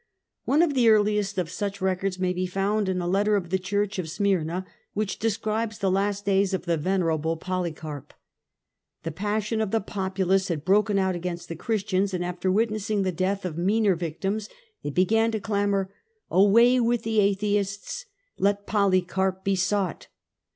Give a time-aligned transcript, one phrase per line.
[0.45, 3.59] One of the earliest of such records may be found in a letter of the
[3.59, 8.15] church of bmyrna which describes the last days of the tyrdom of venerable Poly carp.
[9.03, 9.85] The passion of the E^eb^'ist.
[9.85, 14.49] populace had broken out against the Christians, and after witnessing the death of meaner victims,
[14.81, 15.93] they began to clamour ^
[16.35, 18.05] Away with the Atheists!
[18.05, 18.05] ^
[18.37, 20.07] * Let Poly carp be sought.